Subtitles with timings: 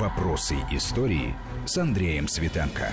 [0.00, 1.34] Вопросы истории
[1.66, 2.88] с Андреем Светенко.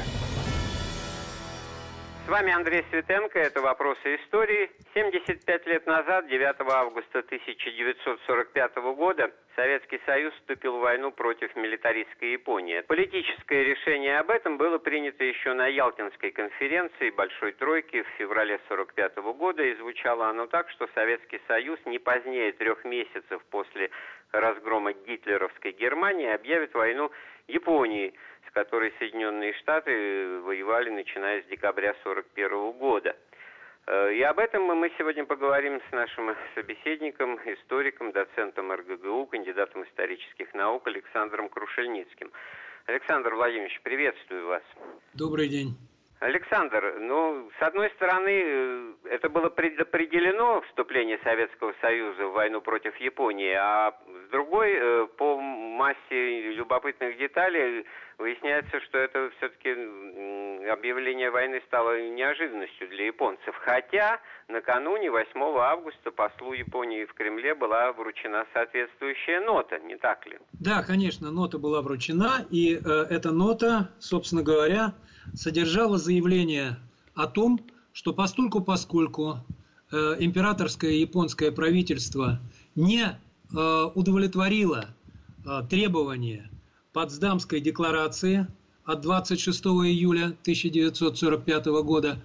[2.25, 4.69] С вами Андрей Светенко, это «Вопросы истории».
[4.93, 12.81] 75 лет назад, 9 августа 1945 года, Советский Союз вступил в войну против милитаристской Японии.
[12.81, 19.15] Политическое решение об этом было принято еще на Ялтинской конференции Большой Тройки в феврале 1945
[19.37, 23.89] года, и звучало оно так, что Советский Союз не позднее трех месяцев после
[24.31, 27.11] разгрома гитлеровской Германии объявит войну
[27.47, 28.13] Японии–
[28.47, 33.15] с которой Соединенные Штаты воевали начиная с декабря 1941 года.
[33.85, 40.53] Э, и об этом мы сегодня поговорим с нашим собеседником, историком, доцентом РГГУ, кандидатом исторических
[40.53, 42.31] наук Александром Крушельницким.
[42.85, 44.63] Александр Владимирович, приветствую вас.
[45.13, 45.75] Добрый день.
[46.19, 52.95] Александр, ну, с одной стороны, э, это было предопределено вступление Советского Союза в войну против
[52.97, 53.93] Японии, а
[54.25, 57.85] с другой, э, по массе любопытных деталей,
[58.17, 59.69] выясняется, что это все-таки
[60.67, 63.55] объявление войны стало неожиданностью для японцев.
[63.63, 70.39] Хотя накануне 8 августа послу Японии в Кремле была вручена соответствующая нота, не так ли?
[70.53, 74.93] Да, конечно, нота была вручена, и э, эта нота, собственно говоря,
[75.35, 76.77] содержала заявление
[77.13, 77.59] о том,
[77.93, 79.39] что постольку поскольку
[79.91, 82.39] э, императорское японское правительство
[82.75, 83.05] не
[83.51, 84.85] э, удовлетворило
[85.45, 86.51] э, требования
[86.93, 88.47] Потсдамской декларации
[88.85, 92.23] от 26 июля 1945 года,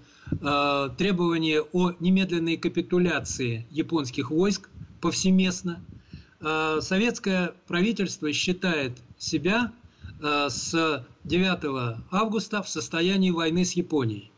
[0.96, 5.84] требования о немедленной капитуляции японских войск повсеместно,
[6.40, 9.72] советское правительство считает себя
[10.22, 14.32] с 9 августа в состоянии войны с Японией.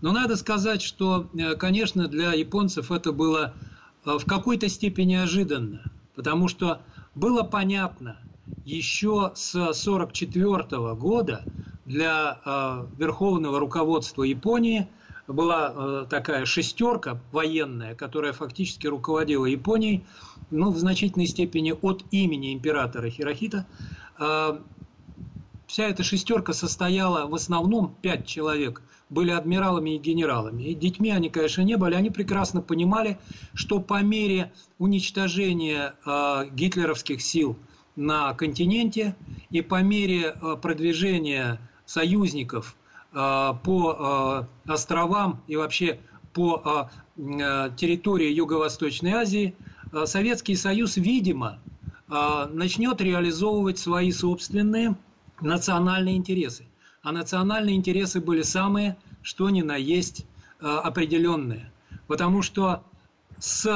[0.00, 3.54] Но надо сказать, что, э, конечно, для японцев это было
[4.04, 6.80] э, в какой-то степени неожиданно, потому что
[7.14, 8.16] было понятно
[8.64, 11.44] еще с 1944 года
[11.86, 12.38] для
[12.98, 14.86] верховного руководства Японии
[15.26, 20.04] была такая шестерка военная, которая фактически руководила Японией,
[20.50, 23.66] ну, в значительной степени от имени императора Хирохита,
[25.70, 30.64] вся эта шестерка состояла в основном пять человек были адмиралами и генералами.
[30.64, 31.94] И детьми они, конечно, не были.
[31.94, 33.18] Они прекрасно понимали,
[33.54, 37.56] что по мере уничтожения э, гитлеровских сил
[37.94, 39.14] на континенте
[39.50, 42.74] и по мере э, продвижения союзников
[43.12, 46.00] э, по э, островам и вообще
[46.32, 49.54] по э, территории Юго-Восточной Азии,
[49.92, 51.60] э, Советский Союз, видимо,
[52.08, 54.96] э, начнет реализовывать свои собственные
[55.40, 56.66] национальные интересы.
[57.02, 60.26] А национальные интересы были самые, что ни на есть,
[60.60, 61.72] э, определенные.
[62.06, 62.84] Потому что
[63.38, 63.66] с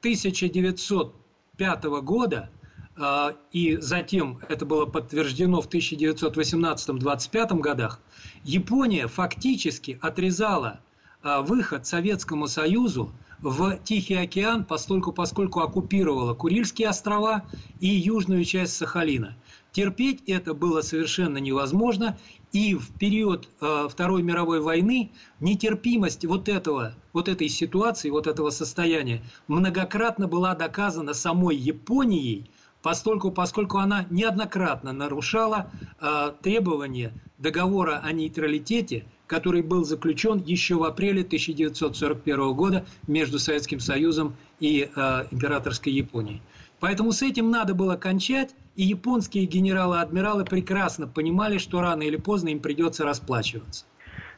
[0.00, 2.50] 1905 года
[2.96, 8.00] э, и затем это было подтверждено в 1918-25 годах,
[8.44, 10.80] Япония фактически отрезала
[11.22, 17.44] э, выход Советскому Союзу в Тихий океан, поскольку, поскольку оккупировала Курильские острова
[17.80, 19.36] и южную часть Сахалина–
[19.78, 22.18] Терпеть это было совершенно невозможно,
[22.50, 28.50] и в период э, Второй мировой войны нетерпимость вот этого, вот этой ситуации, вот этого
[28.50, 32.50] состояния многократно была доказана самой Японией,
[32.82, 40.82] поскольку, поскольку она неоднократно нарушала э, требования договора о нейтралитете, который был заключен еще в
[40.82, 46.42] апреле 1941 года между Советским Союзом и э, императорской Японией.
[46.80, 52.50] Поэтому с этим надо было кончать, и японские генералы-адмиралы прекрасно понимали, что рано или поздно
[52.50, 53.84] им придется расплачиваться.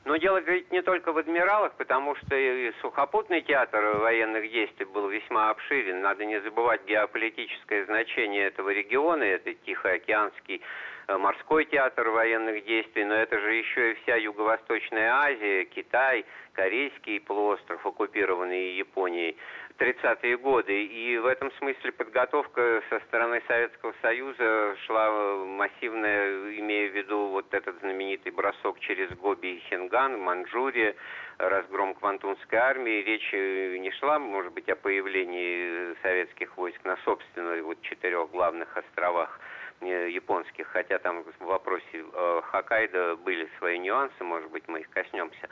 [0.06, 5.10] Но дело ведь не только в адмиралах, потому что и сухопутный театр военных действий был
[5.10, 6.00] весьма обширен.
[6.00, 10.62] Надо не забывать геополитическое значение этого региона, это Тихоокеанский
[11.08, 17.84] морской театр военных действий, но это же еще и вся Юго-Восточная Азия, Китай, Корейский полуостров,
[17.84, 19.36] оккупированный Японией.
[19.80, 20.84] 30-е годы.
[20.84, 25.10] И в этом смысле подготовка со стороны Советского Союза шла
[25.46, 30.94] массивная, имея в виду вот этот знаменитый бросок через Гоби и Хинган, Манчжурия,
[31.38, 33.02] разгром Квантунской армии.
[33.02, 39.40] Речь не шла, может быть, о появлении советских войск на собственных вот четырех главных островах
[39.40, 44.90] Э, японских, хотя там в вопросе э, Хоккайдо были свои нюансы, может быть, мы их
[44.90, 45.48] коснемся.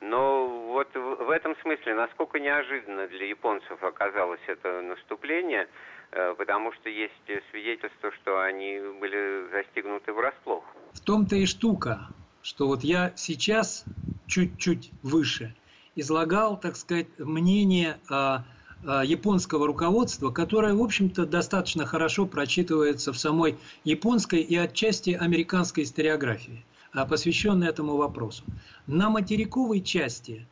[0.00, 5.68] Но вот в, этом смысле, насколько неожиданно для японцев оказалось это наступление,
[6.12, 7.12] э, потому что есть
[7.50, 10.64] свидетельство, что они были застигнуты врасплох.
[10.92, 12.08] В том-то и штука,
[12.42, 13.84] что вот я сейчас
[14.26, 15.54] чуть-чуть выше
[15.94, 18.38] излагал, так сказать, мнение э,
[18.82, 26.64] японского руководства, которое, в общем-то, достаточно хорошо прочитывается в самой японской и отчасти американской историографии,
[26.94, 28.44] э, посвященной этому вопросу.
[28.86, 30.46] На материковой части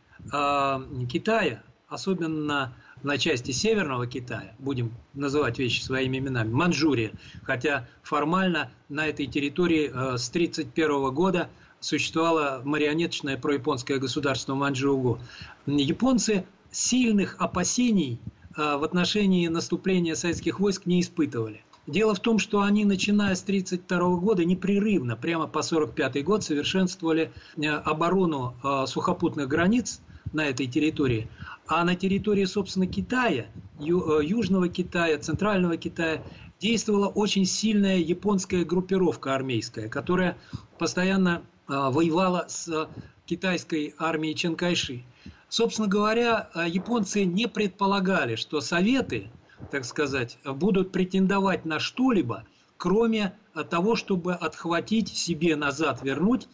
[1.10, 7.12] Китая, особенно на части Северного Китая, будем называть вещи своими именами, Манчжурия,
[7.42, 11.48] хотя формально на этой территории с 1931 года
[11.80, 15.18] существовало марионеточное прояпонское государство Манчжоугу.
[15.66, 18.20] Японцы сильных опасений
[18.56, 21.62] а, в отношении наступления советских войск не испытывали.
[21.86, 27.32] Дело в том, что они, начиная с 1932 года, непрерывно, прямо по 1945 год, совершенствовали
[27.56, 30.00] э, оборону а, сухопутных границ
[30.32, 31.28] на этой территории.
[31.66, 33.46] А на территории, собственно, Китая,
[33.78, 36.22] э, Южного Китая, Центрального Китая,
[36.60, 40.36] действовала очень сильная японская группировка армейская, которая
[40.78, 42.88] постоянно воевала с
[43.24, 45.04] китайской армией Чанкайши.
[45.50, 49.32] Собственно говоря, а, японцы не предполагали, что Советы,
[49.72, 52.44] так сказать, будут претендовать на что-либо,
[52.76, 56.48] кроме а, того, чтобы отхватить себе назад, вернуть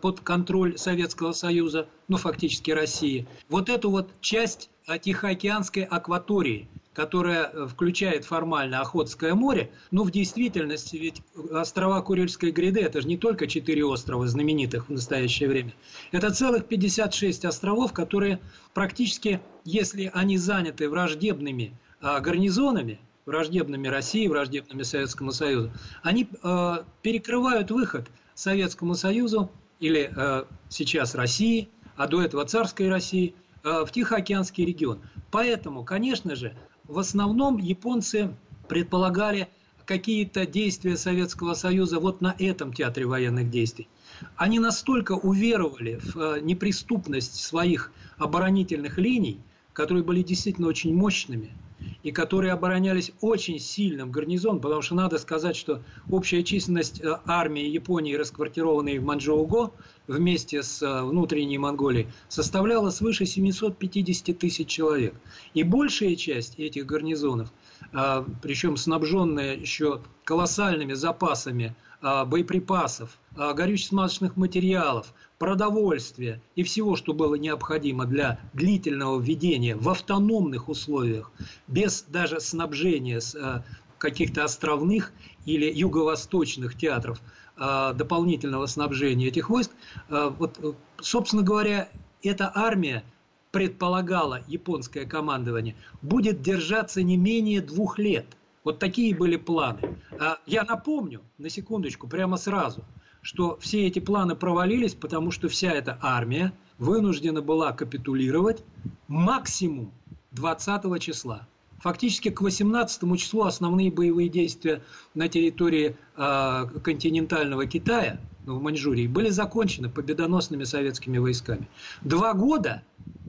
[0.00, 4.70] под контроль Советского Союза, ну фактически России, вот эту вот часть
[5.02, 12.80] Тихоокеанской акватории, которая э, включает формально Охотское море, но в действительности ведь острова Курильской гряды–
[12.82, 15.74] это же не только четыре острова знаменитых в настоящее время.
[16.10, 18.40] Это целых 56 островов, которые
[18.72, 25.72] практически, если они заняты враждебными а, гарнизонами, враждебными России, враждебными Советскому Союзу,
[26.02, 29.50] они э, перекрывают выход Советскому Союзу
[29.80, 35.00] или э, сейчас России, а до этого царской России, в Тихоокеанский регион.
[35.32, 36.54] Поэтому, конечно же,
[36.88, 38.34] в основном японцы
[38.68, 39.48] предполагали
[39.84, 43.88] какие-то действия Советского Союза вот на этом театре военных действий.
[44.36, 49.40] Они настолько уверовали в э, неприступность своих оборонительных линий,
[49.72, 51.54] которые были действительно очень мощными,
[52.02, 57.66] и которые оборонялись очень сильным гарнизоном, потому что надо сказать, что общая численность э, армии
[57.66, 59.72] Японии, расквартированной в Манчжоуго,
[60.06, 65.14] вместе с э, внутренней Монголией составляла свыше 750 тысяч человек.
[65.54, 67.52] И большая часть этих гарнизонов,
[67.92, 78.06] а, причем снабженная еще колоссальными запасами боеприпасов, горюче-смазочных материалов, продовольствия и всего, что было необходимо
[78.06, 81.30] для длительного введения в автономных условиях,
[81.66, 83.64] без даже снабжения с
[83.98, 85.12] каких-то островных
[85.44, 87.20] или юго-восточных театров–
[87.58, 89.70] Э, дополнительного снабжения этих войск.
[90.10, 91.88] Э, вот, э, собственно говоря,
[92.22, 93.02] эта армия
[93.50, 98.26] предполагала японское командование, будет держаться не менее двух лет.
[98.62, 99.96] Вот такие были планы.
[100.44, 102.84] Я напомню, на секундочку, прямо сразу,
[103.26, 108.62] что все эти планы провалились, потому что вся эта армия вынуждена была капитулировать
[109.08, 109.90] максимум
[110.30, 111.48] 20 числа.
[111.80, 114.80] Фактически к 18 числу основные боевые действия
[115.14, 121.68] на территории э, континентального Китая, ну, в Маньчжурии, были закончены победоносными советскими войсками.
[122.04, 122.84] Два года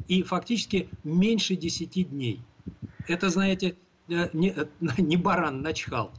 [0.08, 2.40] и фактически меньше десяти дней.
[3.08, 3.76] Это, знаете,
[4.10, 4.68] э, не, э,
[5.00, 6.12] не баран начхал.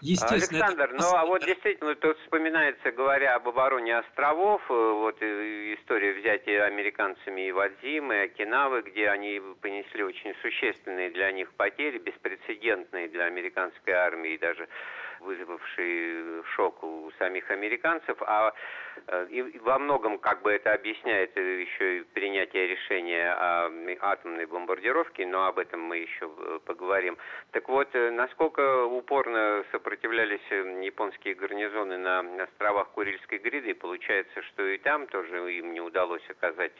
[0.00, 1.02] Естественно, Александр, это...
[1.02, 7.48] ну а вот действительно тут вспоминается, говоря об обороне островов, э, вот история взятия американцами
[7.48, 13.92] и Вадзимы, и Окинавы, где они понесли очень существенные для них потери, беспрецедентные для американской
[13.92, 14.68] армии, даже
[15.20, 18.52] вызвавший шок у самих американцев, а
[19.06, 25.26] э, и во многом как бы это объясняет еще и принятие решения о атомной бомбардировке,
[25.26, 27.16] но об этом мы еще э, поговорим.
[27.52, 30.40] Так вот, э, насколько упорно сопротивлялись
[30.84, 36.72] японские гарнизоны на островах Курильской гряды, получается, что и там тоже им не удалось оказать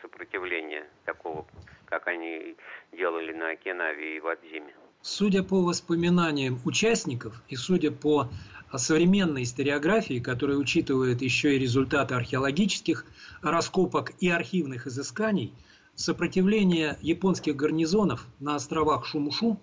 [0.00, 1.46] сопротивление такого,
[1.86, 2.56] как они
[2.92, 4.81] делали на Окинаве и Вадзиме.
[5.02, 8.30] Судя по воспоминаниям участников и судя по
[8.76, 13.04] современной историографии, которая учитывает еще и результаты археологических
[13.42, 15.52] раскопок и архивных изысканий,
[15.94, 19.60] сопротивление японских гарнизонов на островах Шумушу,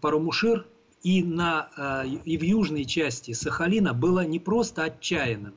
[0.00, 0.66] Парамушир
[1.02, 5.54] и, на, э, и в южной части Сахалина было не просто отчаянным,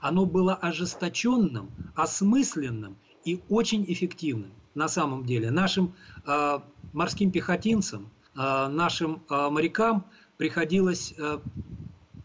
[0.00, 5.50] оно было ожесточенным, осмысленным и очень эффективным на самом деле.
[5.50, 5.94] Нашим
[6.26, 6.60] э,
[6.92, 8.10] морским пехотинцам,
[8.68, 10.04] нашим э, морякам
[10.36, 11.38] приходилось э,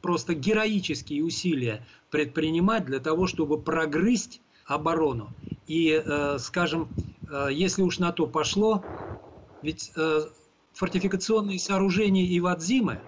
[0.01, 5.29] просто героические усилия предпринимать для того, чтобы прогрызть оборону.
[5.67, 6.03] И,
[6.39, 6.87] скажем,
[7.51, 8.83] если уж на то пошло,
[9.61, 9.91] ведь
[10.73, 12.99] фортификационные сооружения Ивадзимы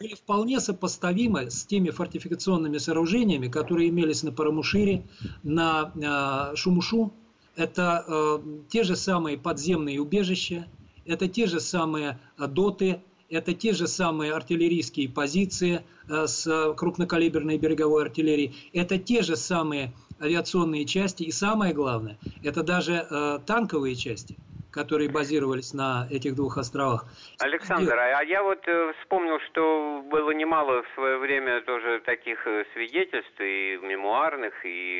[0.00, 5.06] были вполне сопоставимы с теми фортификационными сооружениями, которые имелись на Парамушире,
[5.42, 7.12] на Шумушу.
[7.56, 10.66] Это те же самые подземные убежища,
[11.04, 18.54] это те же самые доты, это те же самые артиллерийские позиции с крупнокалиберной береговой артиллерией,
[18.72, 24.38] это те же самые авиационные части, и самое главное, это даже танковые части–
[24.74, 27.06] которые базировались на этих двух островах.
[27.38, 32.64] Александр, а я вот э, вспомнил, что было немало в свое время тоже таких э,
[32.74, 34.92] свидетельств и мемуарных, и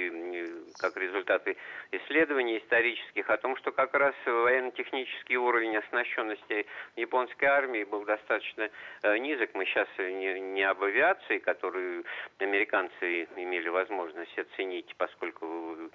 [0.78, 1.56] как результаты
[1.90, 6.66] исследований исторических о том, что как раз военно-технический уровень оснащенности
[6.96, 8.70] японской армии был достаточно
[9.02, 9.50] э, низок.
[9.54, 12.04] Мы сейчас не, не об авиации, которую
[12.38, 15.90] американцы имели возможность оценить, поскольку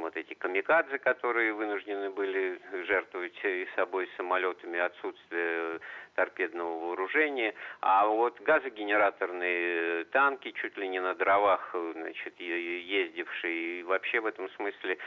[0.00, 5.80] вот эти камикадзе, которые вынуждены были жертвовать и собой самолетами, отсутствие
[6.14, 14.20] торпедного вооружения, а вот газогенераторные танки, чуть ли не на дровах, значит, ездившие, и вообще
[14.20, 14.98] в этом смысле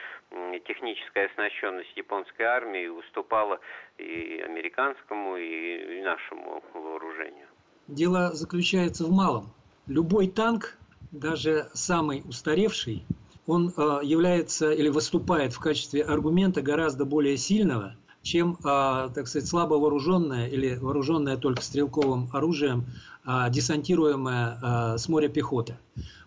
[0.66, 3.60] техническая оснащенность японской армии уступала
[3.98, 7.48] и американскому, и нашему вооружению.
[7.88, 9.54] Дело заключается в малом.
[9.88, 10.78] Любой танк,
[11.12, 13.04] даже самый устаревший,
[13.46, 19.48] он э, является или выступает в качестве аргумента гораздо более сильного, чем, э, так сказать,
[19.48, 22.86] слабо вооруженная или вооруженная только стрелковым оружием
[23.26, 25.78] э, десантируемая с моря пехота.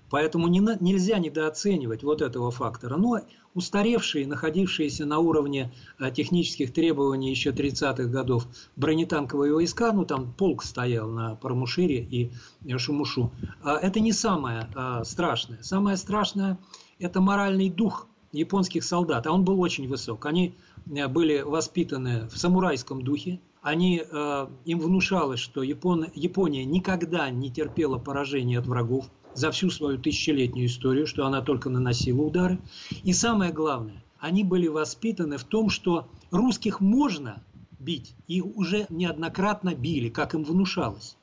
[0.08, 2.96] Поэтому не, нельзя недооценивать вот этого фактора.
[2.96, 3.23] Но
[3.54, 5.73] устаревшие, находившиеся на уровне
[6.14, 8.46] технических требований еще 30-х годов
[8.76, 12.30] бронетанковые войска, ну там полк стоял на Пармушире и
[12.78, 13.32] Шумушу,
[13.64, 14.68] это не самое
[15.02, 15.61] страшное.
[15.62, 16.56] Самое страшное–
[16.98, 20.26] это моральный дух японских солдат, а он был очень высок.
[20.26, 20.54] Они
[20.86, 27.50] э, были воспитаны в самурайском духе, они, э, им внушалось, что Япон, Япония никогда не
[27.50, 32.58] терпела поражения от врагов за всю свою тысячелетнюю историю, что она только наносила удары.
[33.02, 37.42] И самое главное, они были воспитаны в том, что русских можно
[37.78, 41.15] бить, и уже неоднократно били, как им внушалось.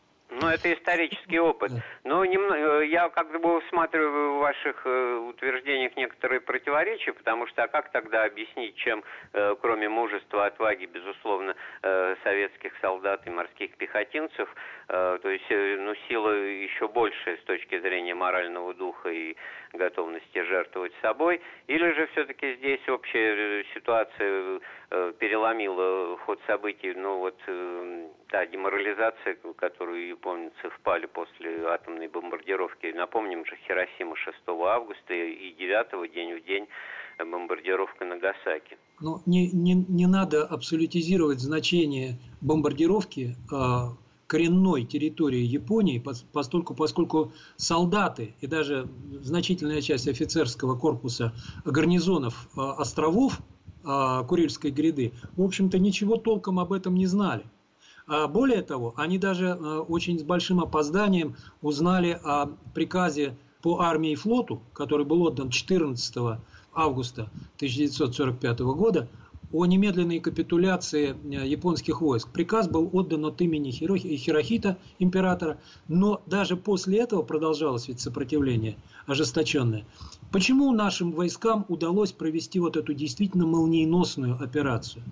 [0.44, 1.72] Ну, это исторический опыт.
[2.04, 7.64] Но немного, э, я как бы усматриваю в ваших э, утверждениях некоторые противоречия, потому что
[7.64, 11.56] а как тогда объяснить, чем, э, кроме мужества, отваги, безусловно,
[12.24, 14.54] советских солдат и морских пехотинцев,
[14.88, 19.36] то есть, ну, сила еще большая с точки зрения морального духа и
[19.74, 24.60] готовности жертвовать собой, или же все-таки здесь общая ситуация
[25.20, 27.38] переломила ход событий, ну, вот
[28.30, 32.88] та деморализация, которую японцы впали после атомной бомбардировки.
[32.94, 36.68] Напомним же, Хиросима 6 августа и 9 день в день
[37.20, 38.78] бомбардировка Нагасаки.
[39.00, 48.36] Но не, не, не надо абсолютизировать значение бомбардировки э, коренной территории Японии, поскольку, поскольку солдаты
[48.42, 48.90] и даже
[49.22, 51.34] значительная часть офицерского корпуса
[51.66, 53.40] гарнизонов э, островов
[53.84, 57.46] э, Курильской гряды, в общем-то, ничего толком об этом не знали.
[58.08, 64.12] А более того, они даже э, очень с большим опозданием узнали о приказе по армии
[64.12, 66.40] и флоту, который был отдан 14
[66.74, 69.08] августа 1945 года,
[69.54, 72.30] о немедленной капитуляции э, японских войск.
[72.30, 79.86] Приказ был отдан от имени Хирохита, императора, но даже после этого продолжалось ведь сопротивление ожесточенное.
[80.32, 85.04] Почему нашим войскам удалось провести вот эту действительно молниеносную операцию?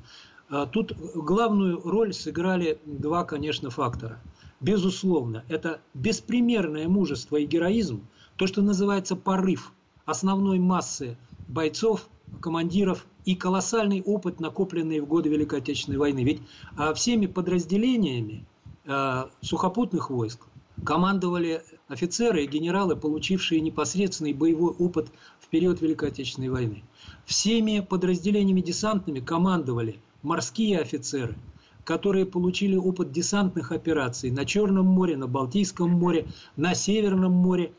[0.50, 4.20] А тут главную роль сыграли два, конечно, фактора.
[4.60, 8.06] Безусловно, это беспримерное мужество и героизм,
[8.36, 9.72] то, что называется порыв
[10.06, 11.18] основной массы
[11.48, 12.08] бойцов,
[12.40, 16.24] командиров и колоссальный опыт, накопленный в годы Великой Отечественной войны.
[16.24, 16.42] Ведь
[16.78, 18.46] а, всеми подразделениями
[18.86, 20.48] а, сухопутных войск
[20.84, 25.10] командовали офицеры и генералы, получившие непосредственный боевой опыт
[25.40, 26.84] в период Великой Отечественной войны.
[27.26, 31.38] Всеми подразделениями десантными командовали морские офицеры,
[31.84, 37.74] которые получили опыт десантных операций на Черном море, на Балтийском море, на Северном море.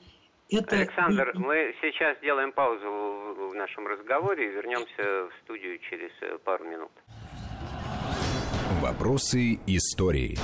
[0.52, 0.76] Это...
[0.76, 6.64] Александр, мы сейчас сделаем паузу в нашем разговоре и вернемся в студию через э, пару
[6.64, 6.90] минут.
[8.82, 10.37] Вопросы истории.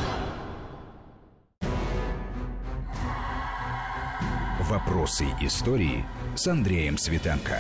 [4.71, 7.59] Вопросы истории с Андреем Светенко.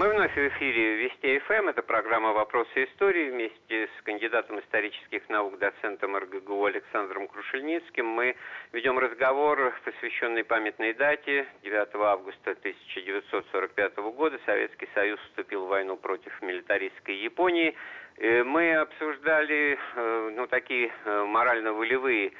[0.00, 1.68] Мы вновь в эфире Вести ФМ.
[1.68, 3.28] Это программа «Вопросы истории».
[3.28, 8.34] Вместе с кандидатом исторических наук, доцентом РГГУ Александром Крушельницким мы
[8.72, 14.40] ведем разговор, посвященный памятной дате 9 августа 1945 года.
[14.46, 17.76] Советский Союз вступил в войну против милитаристской Японии.
[18.16, 22.32] Э, мы обсуждали э, ну, такие э, морально-волевые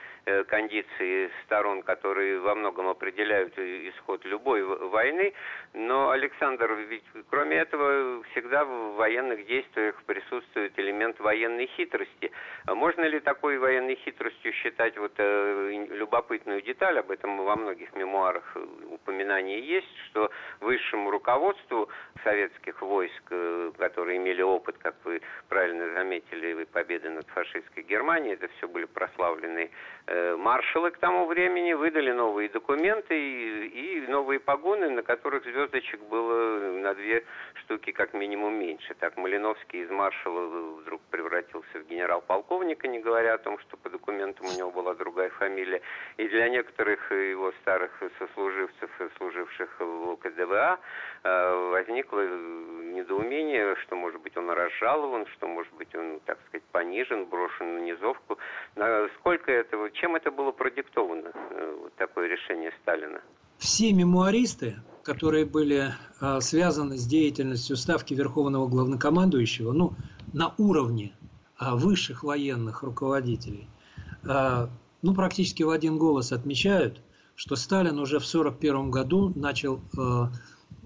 [0.48, 5.32] кондиции сторон, которые во многом определяют исход любой войны.
[5.72, 12.30] Но, Александр, ведь кроме этого всегда в военных действиях присутствует элемент военной хитрости.
[12.66, 17.94] А можно ли такой военной хитростью считать вот э, любопытную деталь, об этом во многих
[17.94, 18.56] мемуарах
[18.90, 21.88] упоминание есть, что высшему руководству
[22.24, 28.48] советских войск, э, которые имели опыт, как вы правильно заметили, победы над фашистской Германией, это
[28.56, 29.99] все были прославленные э,
[30.38, 36.58] маршалы к тому времени, выдали новые документы и, и новые погоны, на которых звездочек было
[36.72, 37.24] на две
[37.54, 38.94] штуки как минимум меньше.
[38.94, 40.46] Так Малиновский из маршала
[40.80, 45.30] вдруг превратился в генерал-полковника, не говоря о том, что по документам у него была другая
[45.30, 45.80] фамилия.
[46.16, 50.80] И для некоторых его старых сослуживцев, служивших в КДВА,
[51.22, 57.26] э, возникло недоумение, что, может быть, он разжалован, что, может быть, он, так сказать, понижен,
[57.26, 58.38] брошен на низовку.
[59.18, 63.20] Сколько этого, чем это было продиктовано, э, вот такое решение Сталина?
[63.58, 69.92] Все мемуаристы, которые были а, связаны с деятельностью Ставки Верховного Главнокомандующего, ну,
[70.32, 71.12] на уровне
[71.58, 73.68] а, высших военных руководителей,
[75.02, 77.00] ну, практически в один голос отмечают,
[77.34, 79.80] что Сталин уже в 1941 году начал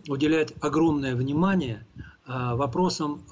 [0.09, 1.85] уделять огромное внимание
[2.25, 3.25] вопросам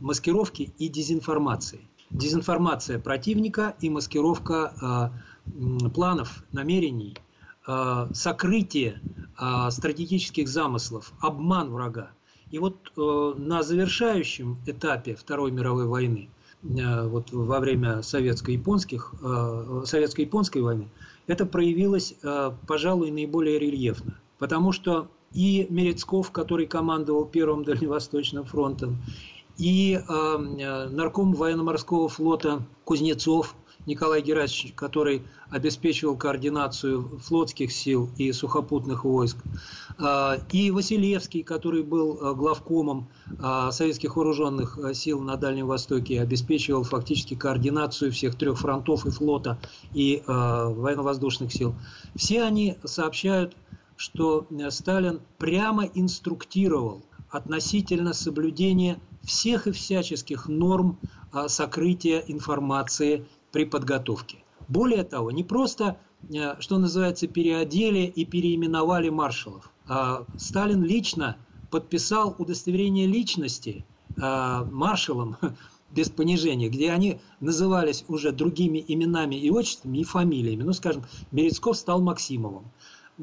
[0.00, 1.88] маскировки и дезинформации.
[2.14, 5.12] Дезинформация противника и маскировка а,
[5.92, 7.16] планов, намерений–
[7.66, 9.00] Э, сокрытие
[9.40, 12.10] э, стратегических замыслов, обман врага.
[12.50, 16.28] И вот э, на завершающем этапе Второй мировой войны,
[16.62, 19.12] вот во время советско-японских,
[19.84, 20.88] советско-японской войны,
[21.26, 22.14] это проявилось,
[22.66, 24.18] пожалуй, наиболее рельефно.
[24.38, 28.96] Потому что и Мерецков, который командовал Первым Дальневосточным фронтом,
[29.56, 33.54] и нарком военно-морского флота Кузнецов,
[33.86, 39.36] Николай Герасимович, который обеспечивал координацию флотских сил и сухопутных войск,
[39.98, 43.08] а, и Василевский, который был а, главкомом
[43.38, 49.58] а, советских вооруженных сил на Дальнем Востоке, обеспечивал фактически координацию всех трех фронтов и флота,
[49.92, 51.74] и военно-воздушных сил.
[52.14, 53.56] Все они сообщают,
[53.96, 60.98] что Сталин прямо инструктировал относительно соблюдения всех и всяческих норм
[61.48, 64.38] сокрытия информации при подготовке.
[64.68, 65.98] Более того, не просто,
[66.32, 69.70] э, что называется, переодели и переименовали маршалов.
[69.86, 71.36] А Сталин лично
[71.70, 73.84] подписал удостоверение личности
[74.16, 75.36] маршалам
[75.90, 80.62] без понижения, где они назывались уже другими именами и отчествами, и фамилиями.
[80.62, 82.64] Ну, скажем, Мерецков стал Максимовым.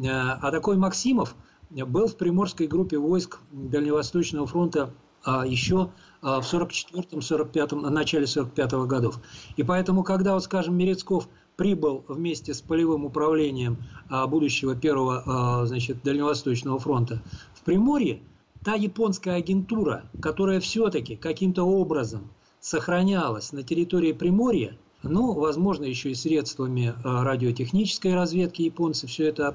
[0.04, 1.36] А такой Максимов
[1.70, 4.94] был в приморской группе войск Дальневосточного фронта а
[5.26, 9.20] еще а, в 44-45, начале 45 годов.
[9.58, 13.78] И поэтому, когда, вот, скажем, Мерецков прибыл вместе с полевым управлением
[14.10, 17.22] а, будущего первого значит, Дальневосточного фронта
[17.54, 18.22] в Приморье,
[18.64, 26.16] та японская агентура, которая все-таки каким-то образом сохранялась на территории Приморья, ну, возможно, еще и
[26.16, 29.54] средствами радиотехнической разведки японцы все это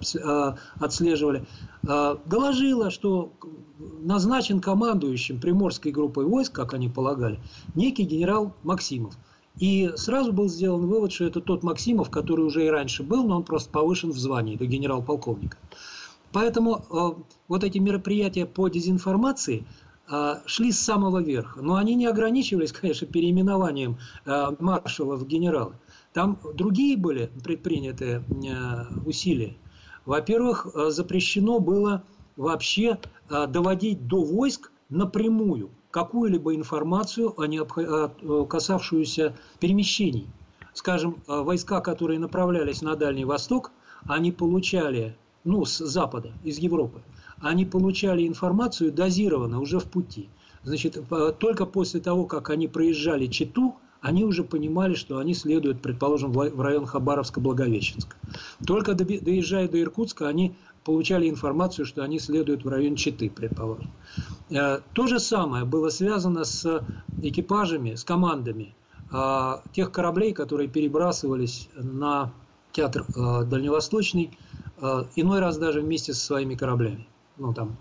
[0.81, 1.45] отслеживали,
[1.83, 3.33] доложила, что
[4.01, 7.39] назначен командующим Приморской группой войск, как они полагали,
[7.75, 9.15] некий генерал Максимов.
[9.59, 13.37] И сразу был сделан вывод, что это тот Максимов, который уже и раньше был, но
[13.37, 15.57] он просто повышен в звании до генерал-полковника.
[16.33, 19.65] Поэтому э, вот эти мероприятия по дезинформации
[20.47, 21.61] шли с самого верха.
[21.61, 25.75] Но они не ограничивались, конечно, переименованием э, маршала в генералы.
[26.12, 29.57] Там другие были предприняты э, усилия.
[30.05, 32.05] Во-первых, э, запрещено было
[32.37, 40.29] вообще доводить до войск напрямую какую-либо информацию, о касавшуюся перемещений.
[40.75, 43.73] Скажем, войска, которые направлялись на Дальний Восток,
[44.07, 47.01] они получали, ну, с Запада, из Европы,
[47.40, 50.29] они получали информацию дозированно уже в пути.
[50.62, 50.99] Значит,
[51.38, 56.61] только после того, как они проезжали Читу, они уже понимали, что они следуют, предположим, в
[56.61, 58.14] район Хабаровска-Благовещенска.
[58.66, 63.90] Только доезжая до Иркутска, они получали информацию, что они следуют в район Читы, предположим.
[64.51, 66.85] Э, то же самое было связано с
[67.22, 68.75] экипажами, с командами
[69.12, 72.33] э, тех кораблей, которые перебрасывались на
[72.72, 74.38] театр э, Дальневосточный,
[75.16, 77.07] иной раз даже вместе со своими кораблями.
[77.38, 77.77] Ну, там,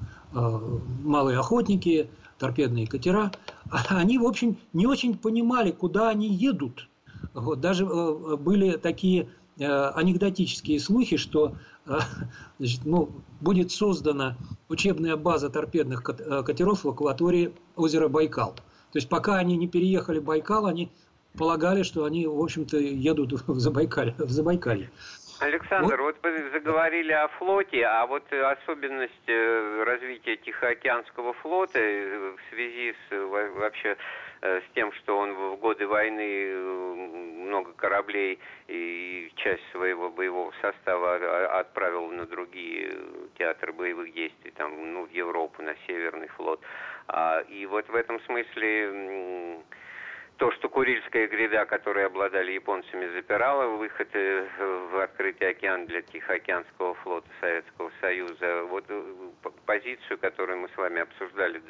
[1.03, 3.31] малые охотники, торпедные катера.
[3.89, 6.89] Они, в общем, не очень понимали, куда они едут.
[7.33, 11.55] Вот, даже были такие анекдотические слухи, что
[12.59, 13.09] значит, ну,
[13.41, 14.37] будет создана
[14.69, 18.53] учебная база торпедных э, катеров в акватории озера Байкал.
[18.91, 20.91] То есть пока они не переехали Байкал, они
[21.37, 24.15] полагали, что они, в общем-то, едут в Забайкалье.
[24.17, 24.89] В Забайкалье.
[25.45, 26.15] Александр, вот...
[26.21, 32.95] вот вы заговорили о флоте, а вот особенность э, развития Тихоокеанского флота э, в связи
[33.09, 33.15] с
[33.55, 33.97] вообще
[34.45, 36.55] Э, с тем, что он в годы войны э,
[37.47, 42.91] много кораблей и часть своего боевого состава отправил на другие
[43.39, 46.59] театры боевых действий, там, ну, в Европу, на Северный флот.
[47.07, 49.63] А, и вот в этом смысле
[50.37, 54.47] то, что Курильская гряда, которой обладали японцами, запирала выход э,
[54.91, 59.03] в открытый океан для Тихоокеанского флота Советского Союза, вот э,
[59.65, 61.61] позицию, которую мы с вами обсуждали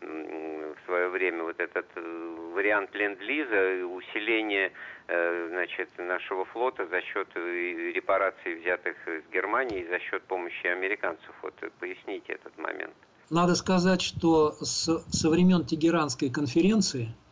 [0.00, 4.72] в свое время, вот этот э, вариант ленд-лиза, усиление
[5.06, 11.34] значит, нашего флота за счет репараций, взятых из Германии, за счет помощи американцев.
[11.42, 12.94] Вот поясните этот момент.
[13.28, 17.08] Надо сказать, что со времен Тегеранской конференции–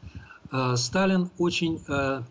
[0.76, 2.22] Сталин очень э,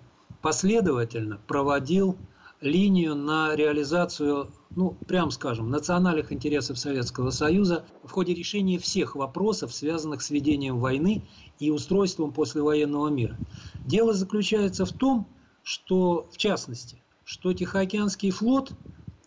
[0.42, 2.18] последовательно проводил
[2.62, 9.74] линию на реализацию, ну, прям скажем, национальных интересов Советского Союза в ходе решения всех вопросов,
[9.74, 11.24] связанных с ведением войны
[11.60, 13.38] и устройством послевоенного мира.
[13.86, 15.28] Дело заключается в том,
[15.64, 18.72] что, в частности, что Тихоокеанский флот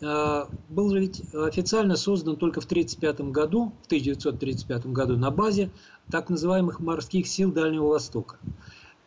[0.01, 5.73] э, был ведь официально создан только в 1935 году, в 1935 году на базе
[6.13, 8.39] так называемых морских сил Дальнего Востока.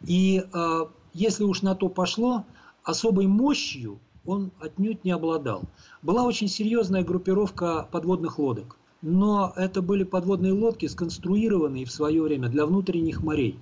[0.06, 2.46] И э, если уж на то пошло,
[2.84, 5.64] особой мощью он отнюдь не обладал.
[6.02, 8.78] Была очень серьезная группировка подводных лодок.
[9.02, 13.58] Но это были подводные лодки, сконструированные в свое время для внутренних морей.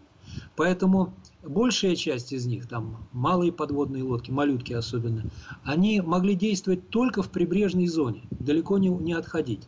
[0.55, 5.25] Поэтому большая часть из них, там малые подводные лодки, малютки особенно,
[5.63, 9.67] они могли действовать только в прибрежной зоне, далеко не, не отходить.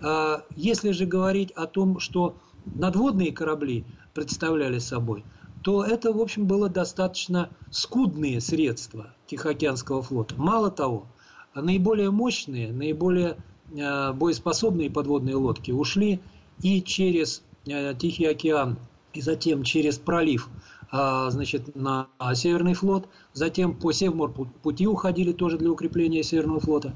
[0.00, 5.24] А, если же говорить о том, что надводные корабли представляли собой–
[5.62, 10.34] то это, в общем, было достаточно скудные средства Тихоокеанского флота.
[10.36, 11.06] Мало того,
[11.54, 13.36] наиболее мощные, наиболее
[13.72, 16.20] э, боеспособные подводные лодки ушли
[16.62, 18.78] и через э, Тихий океан,
[19.12, 20.48] и затем через пролив
[20.92, 26.94] а, значит, на Северный флот, затем по Севморпути уходили тоже для укрепления Северного флота.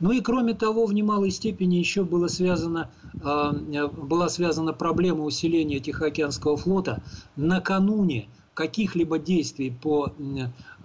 [0.00, 5.80] Ну и кроме того, в немалой степени еще было связано, а, была связана проблема усиления
[5.80, 7.02] Тихоокеанского флота
[7.36, 10.12] накануне каких-либо действий по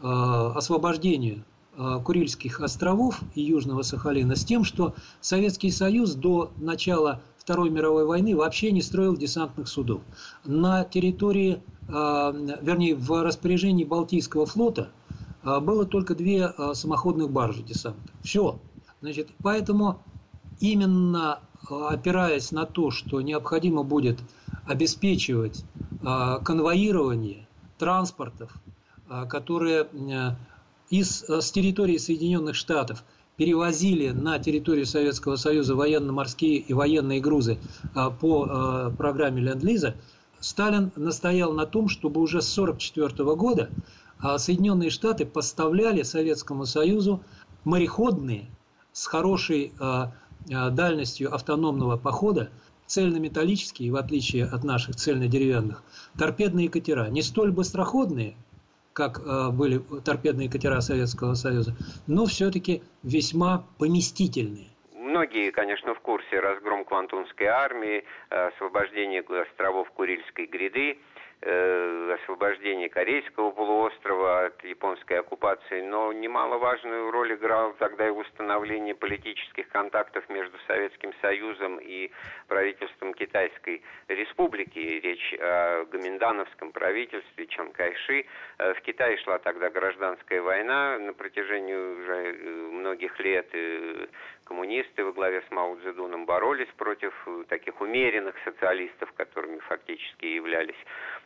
[0.02, 1.43] а, освобождению
[2.04, 8.36] Курильских островов и Южного Сахалина с тем, что Советский Союз до начала Второй мировой войны
[8.36, 10.02] вообще не строил десантных судов.
[10.43, 14.89] На территории а, вернее, в распоряжении Балтийского флота
[15.41, 18.13] а, было только две а, самоходных баржи десанта.
[18.22, 18.60] Все.
[19.02, 20.02] Значит, поэтому
[20.60, 24.20] именно опираясь на то, что необходимо будет
[24.66, 25.66] обеспечивать
[26.02, 28.60] конвоирование транспортов,
[29.30, 29.88] которые
[30.90, 33.04] из, с территории Соединенных Штатов
[33.36, 37.58] перевозили на территорию Советского Союза военно-морские и военные грузы
[37.94, 39.96] по программе Ленд-Лиза,
[40.40, 43.70] Сталин настоял на том, чтобы уже с 1944 года
[44.20, 47.24] а, Соединенные Штаты поставляли Советскому Союзу
[47.64, 48.48] мореходные
[49.00, 50.12] с хорошей а,
[50.54, 52.52] а, дальностью автономного похода,
[52.86, 55.84] цельнометаллические, в отличие от наших цельнодеревянных,
[56.18, 57.08] торпедные катера.
[57.08, 58.36] Не столь быстроходные,
[58.94, 59.22] как
[59.54, 61.76] были торпедные катера Советского Союза,
[62.08, 64.70] но все-таки весьма поместительные.
[64.92, 70.98] Многие, конечно, в курсе разгром Квантунской армии, э, освобождение островов Курильской гряды,
[71.41, 79.67] э, освобождение Корейского полуострова от японской оккупации, но немаловажную роль играл тогда и установление политических
[79.69, 82.12] контактов между Советским Союзом и
[82.47, 84.80] правительством Китайской Республики.
[84.80, 88.25] Речь о гоминдановском правительстве Чан Кайши.
[88.58, 92.34] Э, в Китае шла тогда гражданская война на протяжении уже
[92.71, 93.47] многих лет
[94.50, 100.82] коммунисты во главе с Мао Цзэдуном боролись против э, таких умеренных социалистов, которыми фактически являлись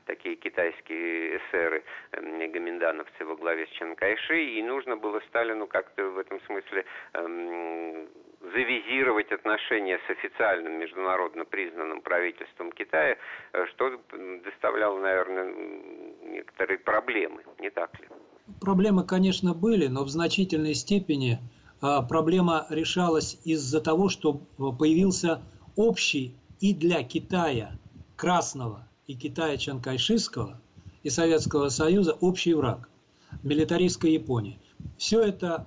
[0.05, 6.03] такие китайские эсеры, эм, гоминдановцы во главе с Чан Кайши, и нужно было Сталину как-то
[6.09, 6.83] в этом смысле
[7.13, 8.09] эм,
[8.53, 13.15] завизировать отношения с официальным международно признанным правительством Китая,
[13.53, 14.01] э, что
[14.43, 15.45] доставляло, наверное,
[16.23, 18.07] некоторые проблемы, не так ли?
[18.59, 21.39] Проблемы, конечно, были, но в значительной степени
[22.07, 24.33] проблема решалась из-за того, что
[24.79, 25.41] появился
[25.75, 27.77] общий и для Китая
[28.15, 30.61] Красного, и Китая Чанкайшистского,
[31.03, 32.89] и Советского Союза общий враг–
[33.43, 34.57] милитаристская Япония.
[34.97, 35.65] Все это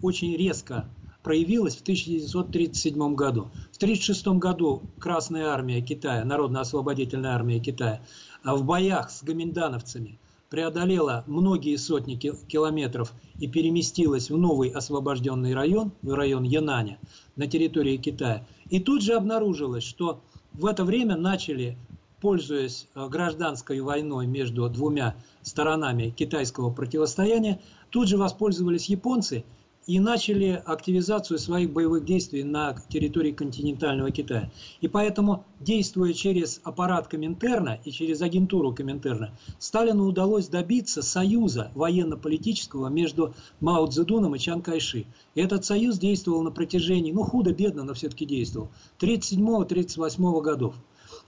[0.00, 0.88] очень резко
[1.22, 3.50] проявилась в 1937 году.
[3.70, 8.00] В 1936 году Красная армия Китая, Народно-освободительная армия Китая,
[8.42, 10.18] а в боях с гоминдановцами
[10.52, 16.98] преодолела многие сотни километров и переместилась в новый освобожденный район, в район Янаня,
[17.36, 18.46] на территории Китая.
[18.68, 20.20] И тут же обнаружилось, что
[20.52, 21.78] в это время начали,
[22.20, 29.44] пользуясь э, гражданской войной между двумя сторонами китайского противостояния, тут же воспользовались японцы–
[29.86, 34.50] и начали активизацию своих боевых действий на территории континентального Китая.
[34.80, 42.88] И поэтому, действуя через аппарат Коминтерна и через агентуру Коминтерна, Сталину удалось добиться союза военно-политического
[42.88, 45.06] между Мао Цзэдуном и Чан Кайши.
[45.34, 50.74] И этот союз действовал на протяжении, ну худо-бедно, но все-таки действовал, 37-38 годов.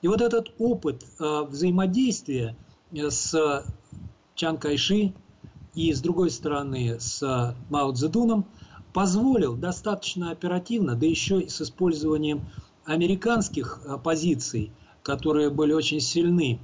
[0.02, 2.56] И вот этот опыт э, взаимодействия
[2.92, 3.64] с
[4.34, 5.12] Чан Кайши,
[5.74, 8.46] и, с другой стороны, с Мао Цзэдуном,
[8.94, 12.46] позволил достаточно оперативно, да еще и с использованием
[12.84, 16.60] американских э, позиций, которые были очень сильны,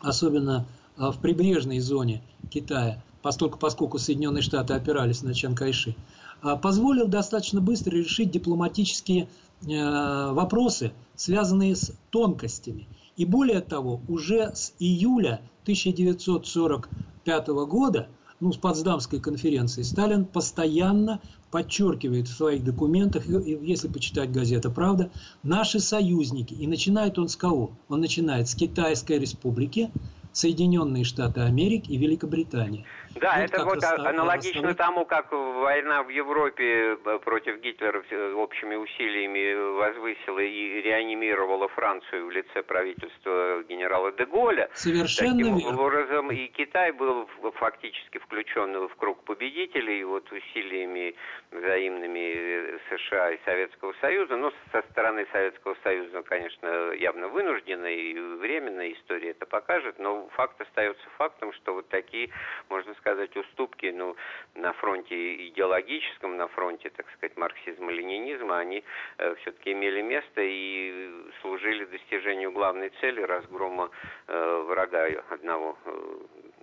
[0.00, 5.96] особенно э, в прибрежной зоне Китая, поскольку, поскольку Соединенные Штаты опирались на Чан Кайши,
[6.42, 9.28] э, позволил достаточно быстро решить дипломатические
[9.64, 12.88] вопросы, связанные с тонкостями.
[13.16, 18.08] И более того, уже с июля 1945 года
[18.42, 21.20] ну, с Потсдамской конференции, Сталин постоянно
[21.52, 25.12] подчеркивает в своих документах, если почитать газета «Правда»,
[25.44, 26.52] наши союзники.
[26.52, 27.78] И начинает он с кого?
[27.88, 29.92] Он начинает с Китайской республики,
[30.32, 32.84] Соединенные Штаты Америки и Великобритания.
[33.16, 34.76] Да, вот это вот аналогично расставить.
[34.78, 38.02] тому, как война в Европе э, против Гитлера
[38.36, 44.68] общими усилиями возвысила и реанимировала Францию в лице правительства генерала де Голля.
[44.74, 45.82] Совершенно Таким верно.
[45.82, 51.14] образом и Китай был фактически включен в круг победителей вот усилиями
[51.50, 54.36] взаимными э, США и Советского Союза.
[54.36, 60.60] Но со стороны Советского Союза, конечно, явно вынужденная и временная история это покажет, но факт
[60.60, 62.30] остается фактом, что вот такие,
[62.68, 64.16] можно сказать, сказать, уступки ну,
[64.54, 68.84] на фронте идеологическом, на фронте, так сказать, марксизма-ленинизма, они
[69.18, 71.10] э, все-таки имели место и
[71.40, 73.90] служили достижению главной цели разгрома
[74.28, 76.18] э, врага одного э,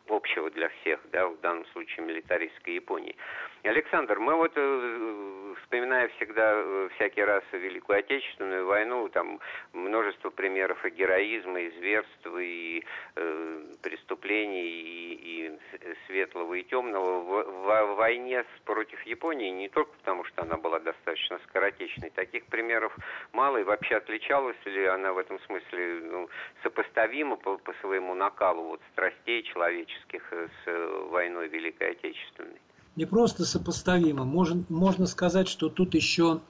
[0.08, 3.16] общего для всех, да, в данном случае милитаристской Японии.
[3.64, 9.40] Александр, мы вот, э, вспоминая всегда э, всякий раз Великую Отечественную войну, там
[9.72, 12.84] множество примеров и героизма, и зверства, и
[13.16, 15.60] э, преступлений, и, и
[16.08, 20.80] светлого, и темного в, в, в войне против Японии, не только потому, что она была
[20.80, 22.96] достаточно скоротечной, таких примеров
[23.32, 26.30] мало, и вообще отличалась ли она в этом смысле ну,
[26.64, 30.72] сопоставима по, по своему накалу вот, страстей человеческих с
[31.12, 32.60] войной Великой Отечественной?
[33.00, 34.26] Не просто сопоставимо.
[34.26, 36.42] Можно, можно сказать, что тут еще,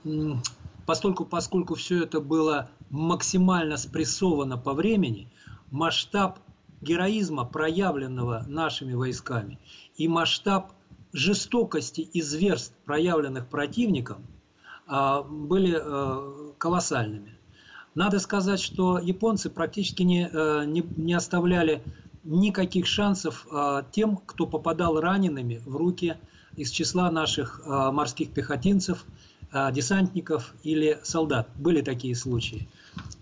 [0.88, 5.31] поскольку, поскольку все это было максимально спрессовано по времени,
[5.69, 6.39] масштаб
[6.81, 9.59] героизма, проявленного нашими войсками,
[9.95, 10.71] и масштаб
[11.13, 14.25] жестокости и зверств, проявленных противником,
[14.88, 17.38] а, были э, колоссальными.
[17.93, 21.83] Надо сказать, что японцы практически не, э, не, не оставляли
[22.23, 26.17] никаких шансов а, тем, кто попадал ранеными в руки
[26.59, 29.05] из числа наших а, морских пехотинцев,
[29.51, 31.47] а, десантников или солдат.
[31.55, 32.67] Были такие случаи.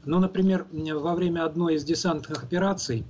[0.06, 3.06] Ну, например, во время одной из десантных операций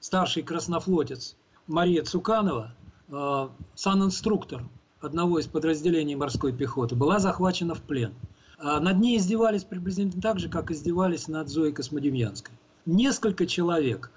[0.00, 2.72] старший краснофлотец Мария Цуканова,
[3.10, 4.64] а, сан-инструктор
[5.02, 8.14] одного из подразделений морской пехоты, была захвачена в плен.
[8.60, 12.52] Над ней издевались приблизительно так же, как издевались над Зоей Космодемьянской.
[12.86, 14.10] Несколько человек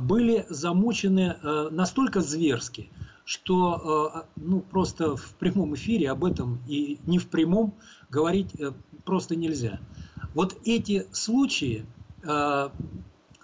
[0.00, 1.36] были замучены
[1.70, 2.90] настолько зверски,
[3.26, 7.74] что э, ну, просто в прямом эфире об этом и не в прямом
[8.08, 8.70] говорить э,
[9.04, 9.80] просто нельзя.
[10.32, 11.84] Вот эти случаи
[12.22, 12.68] э,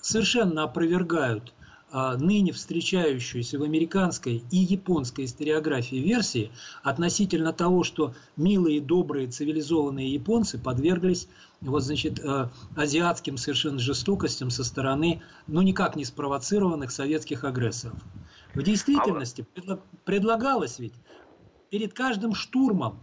[0.01, 1.53] совершенно опровергают
[1.95, 6.51] ныне встречающуюся в американской и японской историографии версии
[6.83, 11.29] относительно того, что милые, добрые, цивилизованные японцы подверглись
[11.61, 12.19] вот, значит,
[12.77, 18.03] азиатским совершенно жестокостям со стороны, ну, никак не спровоцированных советских агрессоров.
[18.55, 19.47] В действительности
[20.05, 20.95] предлагалось ведь
[21.71, 23.01] перед каждым штурмом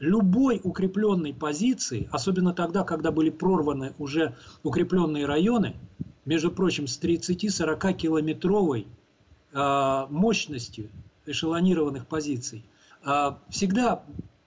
[0.00, 5.76] любой укрепленной позиции, особенно тогда, когда были прорваны уже укрепленные районы,
[6.24, 8.86] между прочим, с 30-40 километровой
[9.52, 10.90] э, мощностью
[11.26, 12.64] эшелонированных позиций,
[13.04, 14.02] э, всегда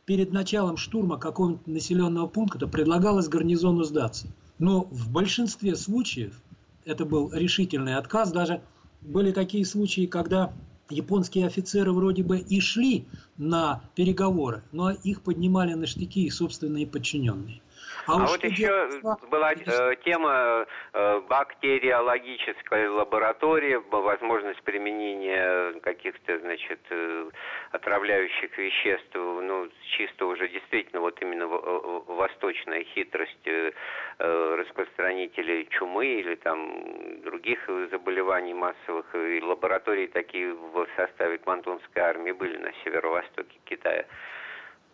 [0.06, 4.28] перед началом штурма какого-нибудь населенного пункта предлагалось гарнизону сдаться.
[4.60, 6.42] Но в большинстве случаев
[6.86, 8.62] это был решительный отказ, даже
[9.04, 10.54] были такие случаи, когда
[10.90, 13.06] японские офицеры вроде бы и шли
[13.38, 17.62] на переговоры, но их поднимали на штыки их собственные подчиненные.
[18.08, 18.90] А, а вот еще
[19.30, 27.30] была э, тема э, бактериологической лаборатории, возможность применения каких-то, значит, э,
[27.72, 33.72] отравляющих веществ, ну, чисто уже действительно вот именно восточная хитрость э,
[34.20, 37.60] э, распространителей чумы или там других
[37.92, 39.14] заболеваний массовых.
[39.16, 44.06] И лаборатории такие в составе Квантунской армии были на северо-востоке Китая.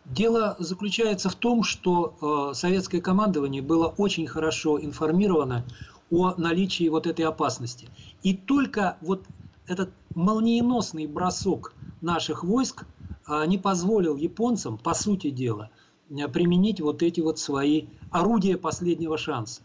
[0.10, 5.65] Дело заключается в том, что э, советское командование было очень хорошо информировано
[6.10, 7.89] о наличии вот этой опасности.
[8.24, 9.26] И только вот
[9.67, 12.86] этот молниеносный бросок наших войск
[13.28, 15.72] э, не позволил японцам, по сути дела,
[16.10, 19.62] э, применить вот эти вот свои орудия последнего шанса.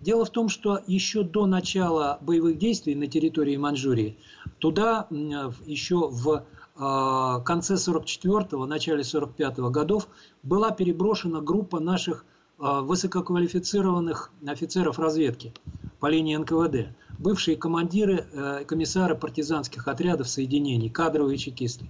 [0.00, 4.18] Дело в том, что еще до начала боевых действий на территории Маньчжурии
[4.58, 6.44] туда еще в
[6.76, 10.08] конце 44-го, начале 45-го годов
[10.42, 12.24] была переброшена группа наших
[12.58, 15.52] а, высококвалифицированных офицеров разведки
[16.00, 21.86] по линии НКВД, бывшие командиры, э, комиссары партизанских отрядов соединений, кадровые чекисты.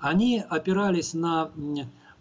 [0.00, 1.50] Они опирались на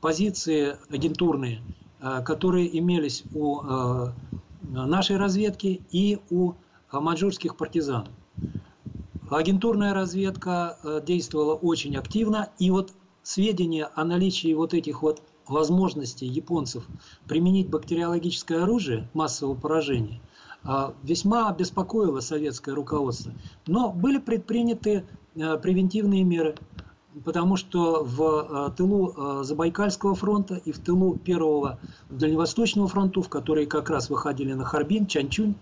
[0.01, 1.61] позиции агентурные,
[1.99, 4.11] э, которые имелись у э,
[4.71, 6.53] нашей разведки и у
[6.91, 8.07] маньчжурских партизан.
[9.29, 12.91] Агентурная разведка э, действовала очень активно, и вот
[13.23, 16.85] сведения о наличии вот этих вот возможностей японцев
[17.27, 20.19] применить бактериологическое оружие массового поражения
[20.63, 23.33] э, весьма обеспокоило советское руководство.
[23.65, 25.05] Но были предприняты
[25.35, 26.55] э, превентивные меры,
[27.23, 33.91] потому что в тылу Забайкальского фронта и в тылу первого Дальневосточного фронта, в которые как
[33.91, 35.53] раз выходили на Харбин, Чанчунь,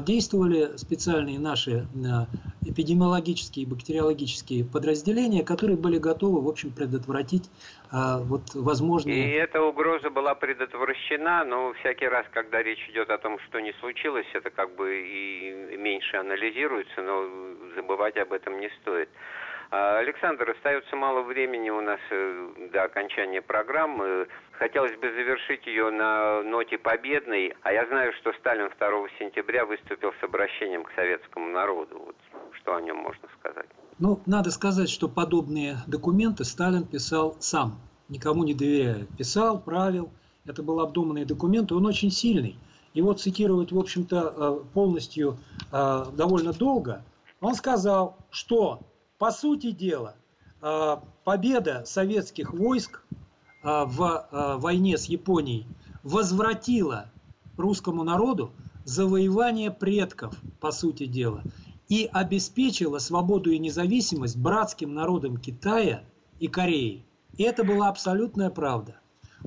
[0.00, 2.26] действовали специальные наши э,
[2.68, 7.50] эпидемиологические и бактериологические подразделения, которые были готовы, в общем, предотвратить
[7.90, 9.28] э, вот возможные...
[9.28, 13.72] И эта угроза была предотвращена, но всякий раз, когда речь идет о том, что не
[13.80, 17.26] случилось, это как бы и меньше анализируется, но
[17.74, 19.08] забывать об этом не стоит.
[19.72, 24.28] А, Александр, остается мало времени у нас э, до окончания программы.
[24.62, 27.52] Хотелось бы завершить ее на ноте победной.
[27.62, 32.00] А я знаю, что Сталин 2 сентября выступил с обращением к советскому народу.
[32.06, 32.14] Вот
[32.60, 33.66] что о нем можно сказать?
[33.98, 39.04] Ну, надо сказать, что подобные документы Сталин писал сам, никому не доверяя.
[39.18, 40.12] Писал, правил.
[40.46, 42.54] Это был обдуманный документ, и он очень сильный.
[42.94, 45.38] Его цитировать, в общем-то, э, полностью
[45.72, 47.02] э, довольно долго.
[47.40, 48.78] Он сказал, что
[49.18, 50.14] по сути дела,
[50.60, 53.02] а, победа советских войск
[53.62, 55.66] в а, войне с Японией
[56.02, 57.10] возвратила
[57.56, 58.52] русскому народу
[58.84, 61.42] завоевание предков, по сути дела,
[61.88, 66.02] и обеспечила свободу и независимость братским народам Китая
[66.40, 67.04] и Кореи.
[67.36, 68.96] И это была абсолютная правда.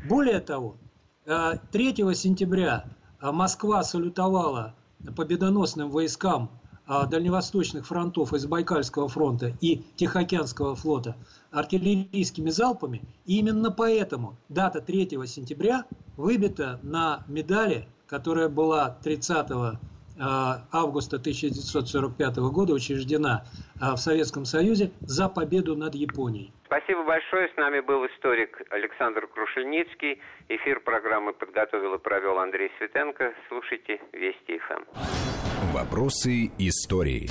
[0.07, 0.77] Более того,
[1.25, 2.85] 3 сентября
[3.21, 4.75] Москва салютовала
[5.15, 6.49] победоносным войскам
[6.87, 11.15] дальневосточных фронтов из Байкальского фронта и Тихоокеанского флота
[11.51, 13.01] артиллерийскими залпами.
[13.25, 15.85] И именно поэтому дата 3 сентября
[16.17, 19.79] выбита на медали, которая была 30
[20.17, 23.43] а, августа 1945 года учреждена
[23.81, 26.53] а, в Советском Союзе за победу над Японией.
[26.65, 27.49] Спасибо большое.
[27.49, 30.21] С нами был историк Александр Крушельницкий.
[30.47, 33.33] Эфир программы подготовил и провел Андрей Светенко.
[33.49, 35.54] Слушайте Вести ФМ.
[35.75, 37.29] Вопросы истории.